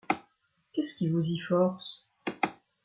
[0.73, 2.09] Qu’est-ce qui vous y force?